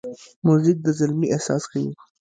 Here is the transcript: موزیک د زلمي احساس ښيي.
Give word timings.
موزیک 0.45 0.77
د 0.83 0.87
زلمي 0.99 1.27
احساس 1.35 1.63
ښيي. 1.71 1.89